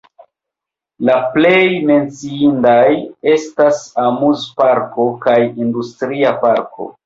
La 1.09 1.17
plej 1.35 1.59
menciindaj 1.89 2.89
estas 3.35 3.85
amuzparko 4.07 5.09
kaj 5.29 5.39
industria 5.47 6.37
parko. 6.45 6.93